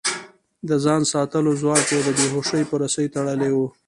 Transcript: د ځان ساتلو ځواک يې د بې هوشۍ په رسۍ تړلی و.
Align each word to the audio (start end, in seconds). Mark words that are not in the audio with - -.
د 0.69 0.71
ځان 0.83 1.01
ساتلو 1.13 1.51
ځواک 1.61 1.85
يې 1.95 1.99
د 2.03 2.09
بې 2.17 2.25
هوشۍ 2.33 2.63
په 2.69 2.75
رسۍ 2.83 3.05
تړلی 3.15 3.51
و. 3.53 3.57